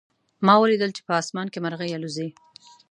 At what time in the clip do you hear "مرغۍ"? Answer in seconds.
1.65-1.91